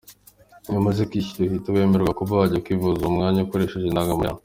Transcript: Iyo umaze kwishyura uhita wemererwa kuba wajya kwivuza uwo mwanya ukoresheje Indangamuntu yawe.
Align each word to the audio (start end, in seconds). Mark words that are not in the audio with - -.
Iyo 0.67 0.77
umaze 0.81 1.01
kwishyura 1.09 1.41
uhita 1.47 1.69
wemererwa 1.75 2.17
kuba 2.19 2.39
wajya 2.39 2.63
kwivuza 2.65 2.99
uwo 3.01 3.11
mwanya 3.15 3.39
ukoresheje 3.45 3.87
Indangamuntu 3.87 4.25
yawe. 4.29 4.39